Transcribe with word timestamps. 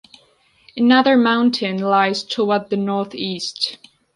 Another 0.75 1.15
mountain 1.15 1.77
lies 1.77 2.23
toward 2.23 2.71
the 2.71 2.75
northeast. 2.75 3.77